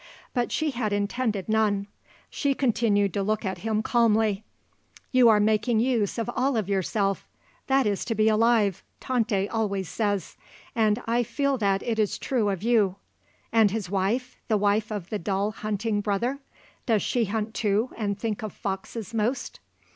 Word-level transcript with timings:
But 0.33 0.51
she 0.51 0.71
had 0.71 0.93
intended 0.93 1.47
none. 1.47 1.85
She 2.31 2.55
continued 2.55 3.13
to 3.13 3.21
look 3.21 3.45
at 3.45 3.59
him 3.59 3.83
calmly. 3.83 4.43
"You 5.11 5.29
are 5.29 5.39
making 5.39 5.79
use 5.79 6.17
of 6.17 6.27
all 6.35 6.57
of 6.57 6.67
yourself; 6.67 7.27
that 7.67 7.85
is 7.85 8.03
to 8.05 8.15
be 8.15 8.27
alive, 8.27 8.81
Tante 8.99 9.47
always 9.47 9.87
says; 9.89 10.37
and 10.73 10.99
I 11.05 11.21
feel 11.21 11.55
that 11.59 11.83
it 11.83 11.99
is 11.99 12.17
true 12.17 12.49
of 12.49 12.63
you. 12.63 12.95
And 13.51 13.69
his 13.69 13.91
wife? 13.91 14.37
the 14.47 14.57
wife 14.57 14.89
of 14.91 15.11
the 15.11 15.19
dull 15.19 15.51
hunting 15.51 16.01
brother? 16.01 16.39
Does 16.87 17.03
she 17.03 17.25
hunt 17.25 17.53
too 17.53 17.91
and 17.95 18.17
think 18.17 18.41
of 18.41 18.53
foxes 18.53 19.13
most?" 19.13 19.59